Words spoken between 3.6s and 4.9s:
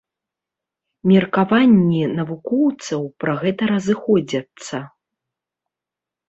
разыходзяцца.